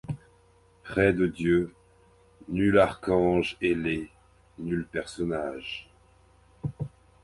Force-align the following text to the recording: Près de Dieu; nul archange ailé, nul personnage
Près 0.81 1.13
de 1.13 1.27
Dieu; 1.27 1.75
nul 2.47 2.79
archange 2.79 3.55
ailé, 3.61 4.09
nul 4.57 4.87
personnage 4.91 5.91